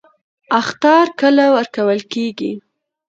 [0.61, 2.51] اخطار کله ورکول کیږي؟